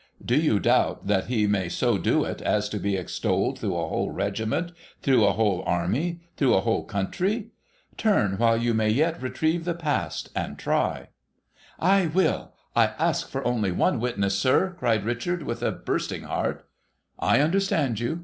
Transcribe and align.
Do 0.25 0.35
you 0.35 0.57
doubt 0.59 1.05
that 1.05 1.27
he 1.27 1.45
may 1.45 1.69
so 1.69 1.99
do 1.99 2.23
it 2.23 2.41
as 2.41 2.69
to 2.69 2.79
be 2.79 2.95
extolled 2.95 3.59
through 3.59 3.77
a 3.77 3.87
whole 3.87 4.09
regiment, 4.09 4.71
through 5.03 5.23
a 5.23 5.33
whole 5.33 5.61
army, 5.67 6.21
through 6.37 6.55
a 6.55 6.61
whole 6.61 6.83
country? 6.85 7.51
Turn 7.97 8.39
while 8.39 8.57
you 8.57 8.73
may 8.73 8.89
yet 8.89 9.21
retrieve 9.21 9.63
the 9.63 9.75
past, 9.75 10.29
and 10.35 10.57
try,'' 10.57 11.09
I 11.99 12.07
will! 12.07 12.51
I 12.75 12.87
ask 12.97 13.29
for 13.29 13.45
only 13.45 13.71
one 13.71 13.99
witness, 13.99 14.35
sir,' 14.39 14.73
cried 14.79 15.05
Richard, 15.05 15.43
with 15.43 15.61
a 15.61 15.71
bursting 15.71 16.23
heart,' 16.23 16.67
I 17.19 17.39
understand 17.39 17.99
you. 17.99 18.19